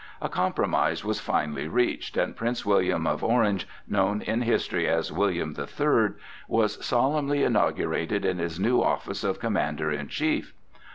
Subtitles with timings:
[0.19, 5.53] A compromise was finally reached, and Prince William of Orange, known in history as William
[5.53, 6.15] the Third,
[6.47, 10.55] was solemnly inaugurated in his new office of commander in chief.